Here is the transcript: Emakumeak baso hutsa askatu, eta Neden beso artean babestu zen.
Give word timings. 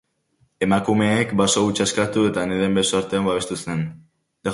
Emakumeak 0.67 1.35
baso 1.41 1.63
hutsa 1.67 1.85
askatu, 1.89 2.23
eta 2.31 2.47
Neden 2.53 2.79
beso 2.79 2.99
artean 3.01 3.29
babestu 3.29 3.59
zen. 3.67 3.85